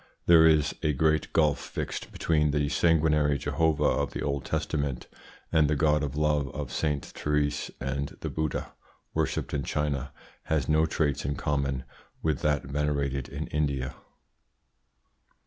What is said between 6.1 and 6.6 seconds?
Love